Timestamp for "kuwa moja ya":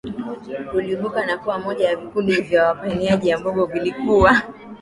1.37-1.95